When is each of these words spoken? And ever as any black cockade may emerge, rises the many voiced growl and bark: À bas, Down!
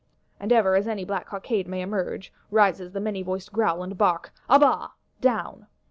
And 0.39 0.51
ever 0.51 0.75
as 0.75 0.87
any 0.87 1.05
black 1.05 1.27
cockade 1.27 1.67
may 1.67 1.83
emerge, 1.83 2.33
rises 2.49 2.91
the 2.91 2.99
many 2.99 3.21
voiced 3.21 3.53
growl 3.53 3.83
and 3.83 3.95
bark: 3.95 4.33
À 4.49 4.59
bas, 4.59 4.89
Down! 5.21 5.67